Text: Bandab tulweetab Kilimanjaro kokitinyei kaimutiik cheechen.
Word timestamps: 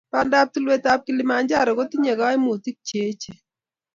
Bandab 0.13 0.47
tulweetab 0.53 0.99
Kilimanjaro 1.05 1.71
kokitinyei 1.77 2.19
kaimutiik 2.19 2.77
cheechen. 2.87 3.37